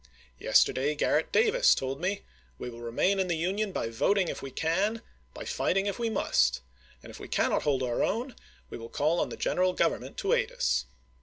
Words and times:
Yesterday 0.39 0.95
Garrett 0.95 1.31
Davis 1.31 1.75
told 1.75 2.01
me:'' 2.01 2.23
We 2.57 2.71
will 2.71 2.81
remain 2.81 3.19
in 3.19 3.27
the 3.27 3.37
Union 3.37 3.71
by 3.71 3.89
voting 3.89 4.29
if 4.29 4.41
we 4.41 4.49
can, 4.49 5.03
by 5.35 5.45
fighting 5.45 5.85
if 5.85 5.99
we 5.99 6.09
must, 6.09 6.61
and 7.03 7.11
if 7.11 7.19
we 7.19 7.27
cannot 7.27 7.61
hold 7.61 7.83
our 7.83 8.03
own, 8.03 8.35
we 8.71 8.79
will 8.79 8.89
call 8.89 9.19
on 9.19 9.29
the 9.29 9.37
General 9.37 9.73
Government 9.73 10.17
to 10.17 10.33
aid 10.33 10.51
us." 10.51 10.85